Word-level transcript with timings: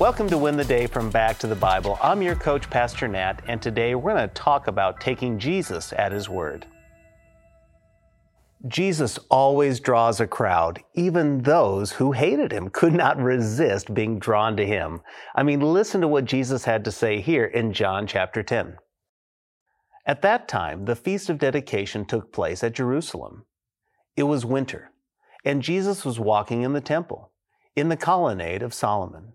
Welcome 0.00 0.30
to 0.30 0.38
Win 0.38 0.56
the 0.56 0.64
Day 0.64 0.86
from 0.86 1.10
Back 1.10 1.38
to 1.40 1.46
the 1.46 1.54
Bible. 1.54 1.98
I'm 2.02 2.22
your 2.22 2.34
coach, 2.34 2.70
Pastor 2.70 3.06
Nat, 3.06 3.42
and 3.46 3.60
today 3.60 3.94
we're 3.94 4.14
going 4.14 4.26
to 4.26 4.34
talk 4.34 4.66
about 4.66 4.98
taking 4.98 5.38
Jesus 5.38 5.92
at 5.92 6.10
his 6.10 6.26
word. 6.26 6.64
Jesus 8.66 9.18
always 9.28 9.78
draws 9.78 10.18
a 10.18 10.26
crowd. 10.26 10.82
Even 10.94 11.42
those 11.42 11.92
who 11.92 12.12
hated 12.12 12.50
him 12.50 12.70
could 12.70 12.94
not 12.94 13.20
resist 13.20 13.92
being 13.92 14.18
drawn 14.18 14.56
to 14.56 14.66
him. 14.66 15.02
I 15.34 15.42
mean, 15.42 15.60
listen 15.60 16.00
to 16.00 16.08
what 16.08 16.24
Jesus 16.24 16.64
had 16.64 16.82
to 16.86 16.90
say 16.90 17.20
here 17.20 17.44
in 17.44 17.74
John 17.74 18.06
chapter 18.06 18.42
10. 18.42 18.78
At 20.06 20.22
that 20.22 20.48
time, 20.48 20.86
the 20.86 20.96
Feast 20.96 21.28
of 21.28 21.36
Dedication 21.36 22.06
took 22.06 22.32
place 22.32 22.64
at 22.64 22.72
Jerusalem. 22.72 23.44
It 24.16 24.22
was 24.22 24.46
winter, 24.46 24.92
and 25.44 25.60
Jesus 25.60 26.06
was 26.06 26.18
walking 26.18 26.62
in 26.62 26.72
the 26.72 26.80
temple, 26.80 27.32
in 27.76 27.90
the 27.90 27.98
colonnade 27.98 28.62
of 28.62 28.72
Solomon. 28.72 29.34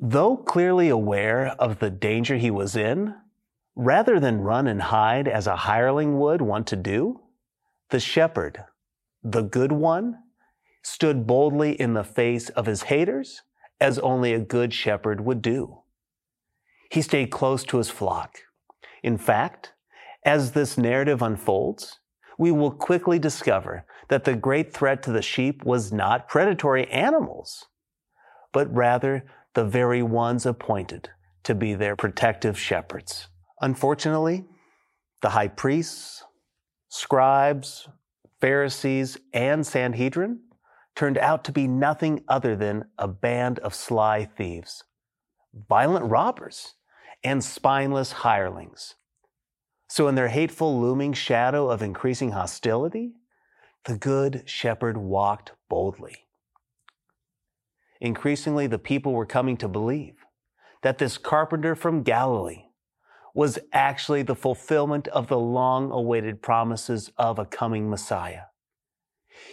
Though 0.00 0.36
clearly 0.36 0.88
aware 0.88 1.48
of 1.58 1.80
the 1.80 1.90
danger 1.90 2.36
he 2.36 2.50
was 2.50 2.76
in, 2.76 3.16
rather 3.74 4.20
than 4.20 4.42
run 4.42 4.66
and 4.66 4.82
hide 4.82 5.26
as 5.26 5.46
a 5.46 5.56
hireling 5.56 6.18
would 6.18 6.40
want 6.40 6.66
to 6.68 6.76
do, 6.76 7.20
the 7.90 7.98
shepherd, 7.98 8.64
the 9.24 9.42
good 9.42 9.72
one, 9.72 10.18
stood 10.82 11.26
boldly 11.26 11.72
in 11.72 11.94
the 11.94 12.04
face 12.04 12.48
of 12.50 12.66
his 12.66 12.84
haters 12.84 13.42
as 13.80 13.98
only 13.98 14.32
a 14.32 14.40
good 14.40 14.72
shepherd 14.72 15.20
would 15.20 15.42
do. 15.42 15.82
He 16.90 17.02
stayed 17.02 17.30
close 17.30 17.64
to 17.64 17.78
his 17.78 17.90
flock. 17.90 18.38
In 19.02 19.18
fact, 19.18 19.74
as 20.24 20.52
this 20.52 20.78
narrative 20.78 21.22
unfolds, 21.22 22.00
we 22.38 22.52
will 22.52 22.70
quickly 22.70 23.18
discover 23.18 23.84
that 24.08 24.24
the 24.24 24.36
great 24.36 24.72
threat 24.72 25.02
to 25.02 25.12
the 25.12 25.22
sheep 25.22 25.64
was 25.64 25.92
not 25.92 26.28
predatory 26.28 26.88
animals, 26.90 27.66
but 28.52 28.72
rather 28.72 29.24
the 29.58 29.64
very 29.64 30.04
ones 30.04 30.46
appointed 30.46 31.10
to 31.42 31.52
be 31.52 31.74
their 31.74 31.96
protective 31.96 32.56
shepherds. 32.56 33.26
Unfortunately, 33.60 34.44
the 35.20 35.30
high 35.30 35.48
priests, 35.48 36.22
scribes, 36.88 37.88
Pharisees, 38.40 39.18
and 39.32 39.66
Sanhedrin 39.66 40.38
turned 40.94 41.18
out 41.18 41.42
to 41.42 41.50
be 41.50 41.66
nothing 41.66 42.22
other 42.28 42.54
than 42.54 42.84
a 42.98 43.08
band 43.08 43.58
of 43.58 43.74
sly 43.74 44.26
thieves, 44.26 44.84
violent 45.68 46.08
robbers, 46.08 46.74
and 47.24 47.42
spineless 47.42 48.12
hirelings. 48.12 48.94
So, 49.88 50.06
in 50.06 50.14
their 50.14 50.28
hateful 50.28 50.80
looming 50.80 51.14
shadow 51.14 51.68
of 51.68 51.82
increasing 51.82 52.30
hostility, 52.30 53.14
the 53.86 53.98
good 53.98 54.44
shepherd 54.46 54.96
walked 54.96 55.50
boldly 55.68 56.27
increasingly 58.00 58.66
the 58.66 58.78
people 58.78 59.12
were 59.12 59.26
coming 59.26 59.56
to 59.56 59.68
believe 59.68 60.14
that 60.82 60.98
this 60.98 61.18
carpenter 61.18 61.74
from 61.74 62.02
Galilee 62.02 62.64
was 63.34 63.58
actually 63.72 64.22
the 64.22 64.34
fulfillment 64.34 65.08
of 65.08 65.28
the 65.28 65.38
long 65.38 65.90
awaited 65.90 66.42
promises 66.42 67.10
of 67.16 67.38
a 67.38 67.44
coming 67.44 67.88
Messiah. 67.88 68.42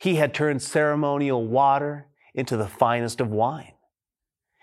He 0.00 0.16
had 0.16 0.34
turned 0.34 0.62
ceremonial 0.62 1.46
water 1.46 2.08
into 2.34 2.56
the 2.56 2.68
finest 2.68 3.20
of 3.20 3.30
wine. 3.30 3.72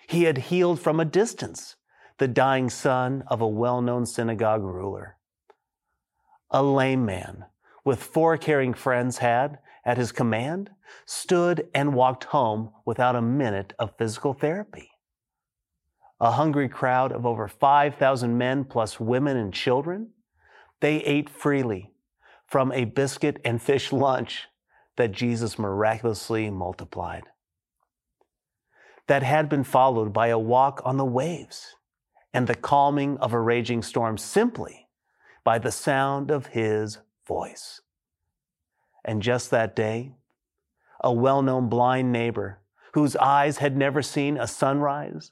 He 0.07 0.23
had 0.23 0.37
healed 0.37 0.79
from 0.79 0.99
a 0.99 1.05
distance 1.05 1.75
the 2.17 2.27
dying 2.27 2.69
son 2.69 3.23
of 3.27 3.41
a 3.41 3.47
well 3.47 3.81
known 3.81 4.05
synagogue 4.05 4.63
ruler. 4.63 5.17
A 6.49 6.63
lame 6.63 7.05
man 7.05 7.45
with 7.83 8.01
four 8.01 8.37
caring 8.37 8.73
friends 8.73 9.19
had, 9.19 9.59
at 9.87 9.97
his 9.97 10.11
command, 10.11 10.69
stood 11.05 11.69
and 11.73 11.95
walked 11.95 12.25
home 12.25 12.69
without 12.85 13.15
a 13.15 13.21
minute 13.21 13.73
of 13.79 13.97
physical 13.97 14.33
therapy. 14.33 14.91
A 16.19 16.31
hungry 16.31 16.67
crowd 16.67 17.13
of 17.13 17.25
over 17.25 17.47
5,000 17.47 18.37
men 18.37 18.65
plus 18.65 18.99
women 18.99 19.37
and 19.37 19.53
children, 19.53 20.09
they 20.81 20.97
ate 20.97 21.29
freely 21.29 21.93
from 22.45 22.71
a 22.73 22.83
biscuit 22.83 23.39
and 23.45 23.61
fish 23.61 23.93
lunch 23.93 24.47
that 24.97 25.13
Jesus 25.13 25.57
miraculously 25.57 26.49
multiplied. 26.49 27.23
That 29.07 29.23
had 29.23 29.47
been 29.47 29.63
followed 29.63 30.11
by 30.11 30.27
a 30.27 30.39
walk 30.39 30.81
on 30.83 30.97
the 30.97 31.05
waves 31.05 31.75
and 32.33 32.45
the 32.45 32.55
calming 32.55 33.17
of 33.19 33.31
a 33.31 33.39
raging 33.39 33.81
storm 33.81 34.17
simply 34.17 34.89
by 35.45 35.59
the 35.59 35.71
sound 35.71 36.29
of 36.29 36.47
his 36.47 36.97
voice. 37.25 37.79
And 39.07 39.21
just 39.21 39.49
that 39.51 39.75
day, 39.75 40.11
a 41.01 41.13
well 41.13 41.41
known 41.41 41.69
blind 41.69 42.11
neighbor 42.11 42.59
whose 42.93 43.15
eyes 43.15 43.57
had 43.57 43.77
never 43.77 44.01
seen 44.01 44.37
a 44.37 44.47
sunrise 44.47 45.31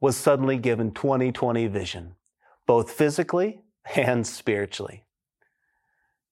was 0.00 0.16
suddenly 0.16 0.58
given 0.58 0.92
2020 0.92 1.66
vision, 1.68 2.14
both 2.66 2.90
physically 2.90 3.62
and 3.96 4.26
spiritually. 4.26 5.04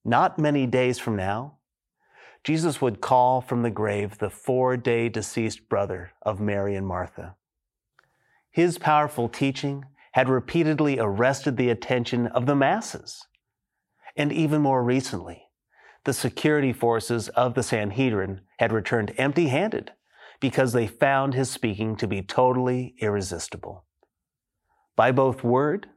Not 0.04 0.38
many 0.38 0.66
days 0.66 0.98
from 0.98 1.16
now, 1.16 1.58
Jesus 2.44 2.80
would 2.80 3.00
call 3.00 3.40
from 3.40 3.62
the 3.62 3.70
grave 3.70 4.18
the 4.18 4.30
four 4.30 4.76
day 4.76 5.08
deceased 5.08 5.68
brother 5.68 6.12
of 6.22 6.40
Mary 6.40 6.76
and 6.76 6.86
Martha. 6.86 7.34
His 8.50 8.78
powerful 8.78 9.28
teaching 9.28 9.86
had 10.12 10.28
repeatedly 10.28 10.98
arrested 10.98 11.56
the 11.56 11.70
attention 11.70 12.26
of 12.28 12.46
the 12.46 12.54
masses. 12.54 13.26
And 14.16 14.32
even 14.32 14.62
more 14.62 14.82
recently, 14.82 15.45
the 16.06 16.12
security 16.12 16.72
forces 16.72 17.28
of 17.30 17.54
the 17.54 17.64
Sanhedrin 17.64 18.40
had 18.60 18.72
returned 18.72 19.12
empty 19.18 19.48
handed 19.48 19.90
because 20.38 20.72
they 20.72 20.86
found 20.86 21.34
his 21.34 21.50
speaking 21.50 21.96
to 21.96 22.06
be 22.06 22.22
totally 22.22 22.94
irresistible. 23.00 23.84
By 24.94 25.10
both 25.10 25.42
word 25.42 25.88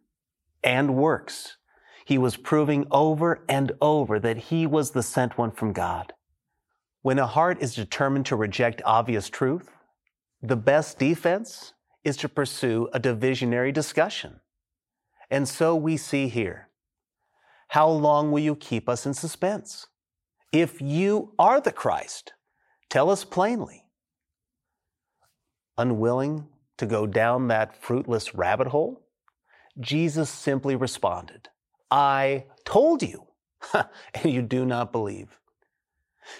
and 0.64 0.96
works, 0.96 1.58
he 2.06 2.18
was 2.18 2.38
proving 2.38 2.88
over 2.90 3.46
and 3.48 3.72
over 3.82 4.20
that 4.20 4.38
he 4.38 4.66
was 4.66 4.92
the 4.92 5.04
sent 5.04 5.38
one 5.38 5.52
from 5.52 5.74
God. 5.74 6.12
When 7.04 7.20
a 7.20 7.28
heart 7.28 7.62
is 7.62 7.76
determined 7.76 8.26
to 8.26 8.36
reject 8.36 8.82
obvious 8.84 9.30
truth, 9.30 9.70
the 10.42 10.56
best 10.56 10.98
defense 10.98 11.74
is 12.04 12.18
to 12.18 12.30
pursue 12.30 12.90
a 12.94 13.00
divisionary 13.00 13.72
discussion. 13.72 14.40
And 15.30 15.48
so 15.48 15.76
we 15.76 15.98
see 15.98 16.30
here. 16.30 16.70
How 17.68 17.88
long 17.88 18.32
will 18.32 18.40
you 18.40 18.56
keep 18.56 18.90
us 18.90 19.06
in 19.06 19.14
suspense? 19.14 19.86
If 20.52 20.82
you 20.82 21.34
are 21.38 21.62
the 21.62 21.72
Christ, 21.72 22.34
tell 22.90 23.10
us 23.10 23.24
plainly. 23.24 23.86
Unwilling 25.78 26.48
to 26.78 26.86
go 26.86 27.06
down 27.06 27.48
that 27.48 27.76
fruitless 27.82 28.34
rabbit 28.34 28.68
hole, 28.68 29.06
Jesus 29.80 30.30
simply 30.30 30.76
responded, 30.76 31.50
I 31.92 32.46
told 32.66 33.04
you, 33.04 33.28
and 33.74 34.34
you 34.34 34.42
do 34.42 34.66
not 34.66 34.92
believe. 34.92 35.40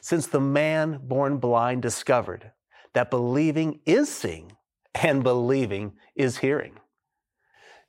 Since 0.02 0.28
the 0.28 0.40
man 0.40 1.00
born 1.04 1.38
blind 1.38 1.82
discovered 1.82 2.52
that 2.94 3.12
believing 3.12 3.80
is 3.86 4.10
seeing 4.10 4.54
and 4.96 5.24
believing 5.24 5.94
is 6.16 6.38
hearing. 6.38 6.80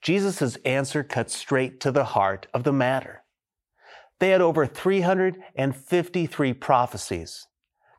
Jesus' 0.02 0.56
answer 0.64 1.02
cut 1.02 1.30
straight 1.30 1.80
to 1.80 1.92
the 1.92 2.04
heart 2.04 2.46
of 2.54 2.64
the 2.64 2.72
matter. 2.72 3.22
They 4.20 4.30
had 4.30 4.40
over 4.40 4.66
353 4.66 6.52
prophecies 6.54 7.46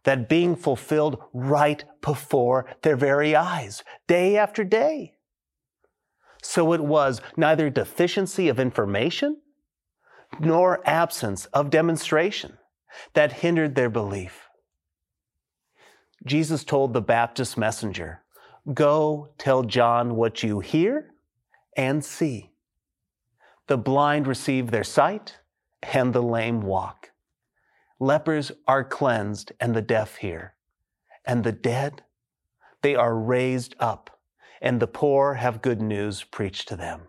that 0.03 0.29
being 0.29 0.55
fulfilled 0.55 1.21
right 1.33 1.83
before 2.01 2.65
their 2.83 2.95
very 2.95 3.35
eyes, 3.35 3.83
day 4.07 4.37
after 4.37 4.63
day. 4.63 5.15
So 6.41 6.73
it 6.73 6.81
was 6.81 7.21
neither 7.37 7.69
deficiency 7.69 8.47
of 8.49 8.59
information 8.59 9.41
nor 10.39 10.81
absence 10.87 11.45
of 11.47 11.69
demonstration 11.69 12.57
that 13.13 13.33
hindered 13.33 13.75
their 13.75 13.89
belief. 13.89 14.47
Jesus 16.25 16.63
told 16.63 16.93
the 16.93 17.01
Baptist 17.01 17.57
messenger, 17.57 18.23
Go 18.73 19.33
tell 19.37 19.63
John 19.63 20.15
what 20.15 20.43
you 20.43 20.59
hear 20.59 21.11
and 21.75 22.05
see. 22.05 22.51
The 23.67 23.77
blind 23.77 24.27
receive 24.27 24.69
their 24.69 24.83
sight, 24.83 25.37
and 25.83 26.13
the 26.13 26.23
lame 26.23 26.61
walk. 26.61 27.11
Lepers 27.99 28.51
are 28.67 28.83
cleansed 28.83 29.51
and 29.59 29.75
the 29.75 29.81
deaf 29.81 30.17
hear. 30.17 30.55
And 31.25 31.43
the 31.43 31.51
dead, 31.51 32.03
they 32.81 32.95
are 32.95 33.15
raised 33.15 33.75
up, 33.79 34.19
and 34.61 34.79
the 34.79 34.87
poor 34.87 35.35
have 35.35 35.61
good 35.61 35.81
news 35.81 36.23
preached 36.23 36.67
to 36.69 36.75
them. 36.75 37.01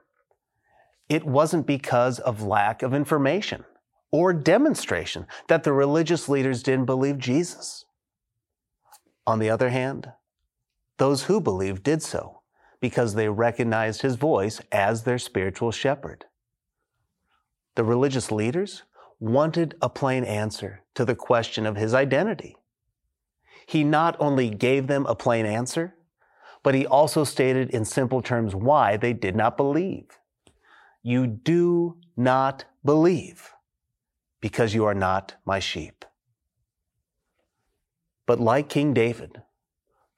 it 1.09 1.25
wasn't 1.27 1.67
because 1.67 2.19
of 2.21 2.43
lack 2.43 2.83
of 2.83 2.95
information 2.95 3.65
or 4.11 4.33
demonstration 4.33 5.27
that 5.49 5.65
the 5.65 5.73
religious 5.73 6.29
leaders 6.29 6.63
didn't 6.63 6.87
believe 6.87 7.19
Jesus. 7.19 7.85
On 9.27 9.39
the 9.39 9.51
other 9.51 9.71
hand, 9.71 10.13
those 10.99 11.25
who 11.25 11.41
believed 11.41 11.83
did 11.83 12.03
so 12.03 12.43
because 12.81 13.15
they 13.15 13.29
recognized 13.29 14.03
his 14.03 14.17
voice 14.17 14.61
as 14.73 15.05
their 15.05 15.19
spiritual 15.19 15.71
shepherd. 15.71 16.25
The 17.75 17.85
religious 17.85 18.31
leaders 18.31 18.83
wanted 19.19 19.77
a 19.81 19.89
plain 19.89 20.25
answer 20.25 20.83
to 20.95 21.05
the 21.05 21.15
question 21.15 21.65
of 21.65 21.77
his 21.77 21.95
identity. 21.95 22.57
He 23.67 23.85
not 23.85 24.17
only 24.19 24.51
gave 24.51 24.89
them 24.89 25.07
a 25.07 25.15
plain 25.15 25.47
answer, 25.47 25.95
but 26.63 26.75
he 26.75 26.87
also 26.87 27.25
stated 27.25 27.71
in 27.71 27.85
simple 27.85 28.21
terms 28.21 28.55
why 28.55 28.97
they 28.97 29.13
did 29.13 29.35
not 29.35 29.57
believe. 29.57 30.07
You 31.03 31.27
do 31.27 31.99
not 32.17 32.65
believe 32.85 33.53
because 34.41 34.75
you 34.75 34.85
are 34.85 34.95
not 34.95 35.37
my 35.45 35.59
sheep. 35.59 36.05
But 38.27 38.41
like 38.41 38.69
King 38.69 38.93
David, 38.93 39.43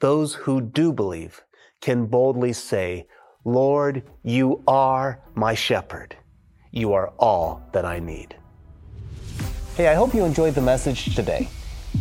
those 0.01 0.35
who 0.35 0.61
do 0.61 0.93
believe 0.93 1.43
can 1.81 2.07
boldly 2.07 2.53
say, 2.53 3.07
Lord, 3.45 4.03
you 4.23 4.63
are 4.67 5.23
my 5.35 5.55
shepherd. 5.55 6.17
You 6.77 6.93
are 6.95 7.13
all 7.21 7.63
that 7.71 7.85
I 7.85 8.01
need. 8.01 8.35
Hey, 9.77 9.87
I 9.87 9.95
hope 9.95 10.13
you 10.13 10.25
enjoyed 10.25 10.57
the 10.57 10.61
message 10.61 11.15
today. 11.15 11.49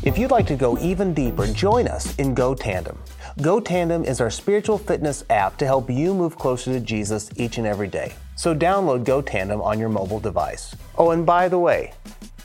If 0.02 0.18
you'd 0.18 0.31
like 0.31 0.48
to 0.48 0.56
go 0.56 0.80
even 0.80 1.14
deeper, 1.14 1.46
join 1.46 1.88
us 1.88 2.16
in 2.16 2.34
Go 2.34 2.56
Tandem. 2.56 2.98
Go 3.40 3.60
Tandem 3.60 4.04
is 4.04 4.20
our 4.20 4.31
spiritual 4.31 4.80
fitness 4.80 5.25
app 5.30 5.58
to 5.58 5.68
help 5.68 5.92
you 5.92 6.16
move 6.16 6.40
closer 6.40 6.74
to 6.74 6.80
Jesus 6.80 7.30
each 7.36 7.60
and 7.60 7.68
every 7.68 7.88
day. 7.88 8.16
So 8.36 8.56
download 8.56 9.04
Go 9.04 9.22
Tandem 9.22 9.62
on 9.62 9.78
your 9.78 9.90
mobile 9.90 10.20
device. 10.20 10.75
Oh, 10.98 11.12
and 11.12 11.24
by 11.24 11.50
the 11.50 11.60
way, 11.60 11.94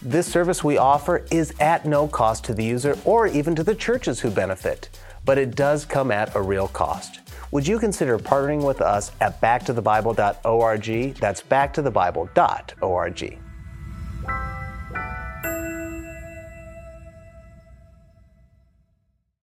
this 0.03 0.27
service 0.27 0.63
we 0.63 0.77
offer 0.77 1.25
is 1.31 1.55
at 1.61 1.87
no 1.87 2.07
cost 2.07 2.45
to 2.45 2.53
the 2.53 2.63
user 2.63 2.95
or 3.07 3.27
even 3.27 3.57
to 3.57 3.65
the 3.65 3.75
churches 3.75 4.21
who 4.21 4.31
benefit, 4.31 4.91
but 5.25 5.39
it 5.39 5.57
does 5.57 5.87
come 5.87 6.11
at 6.11 6.37
a 6.37 6.43
real 6.43 6.69
cost. 6.69 7.21
Would 7.51 7.67
you 7.67 7.79
consider 7.79 8.19
partnering 8.19 8.63
with 8.63 8.83
us 8.83 9.11
at 9.21 9.41
backtothebible.org? 9.41 11.15
That's 11.15 11.43
backtothebible.org. 11.43 13.39